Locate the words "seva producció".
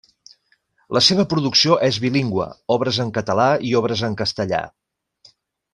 1.07-1.77